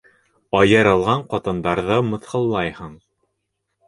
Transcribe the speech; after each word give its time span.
Айырылған 0.59 1.19
ҡатындарҙы 1.33 1.97
мыҫҡыллайһың. 2.07 2.97